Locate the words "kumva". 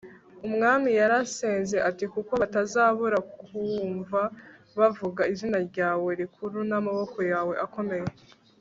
3.39-4.21